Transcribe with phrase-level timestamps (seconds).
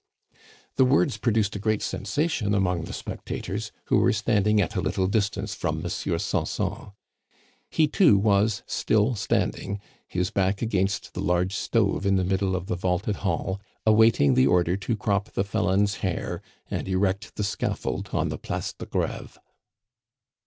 [0.77, 5.05] The words produced a great sensation among the spectators, who were standing at a little
[5.05, 6.93] distance from Monsieur Sanson.
[7.69, 12.65] He, too, was still standing, his back against the large stove in the middle of
[12.65, 16.41] the vaulted hall, awaiting the order to crop the felon's hair
[16.71, 19.37] and erect the scaffold on the Place de Greve.